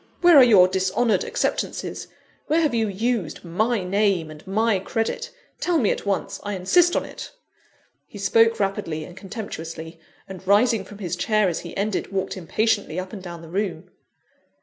[0.21, 2.07] Where are your dishonoured acceptances?
[2.47, 5.29] Where have you used my name and my credit?
[5.59, 7.29] Tell me at once I insist on it!"
[8.07, 12.99] He spoke rapidly and contemptuously, and rising from his chair as he ended, walked impatiently
[12.99, 13.91] up and down the room.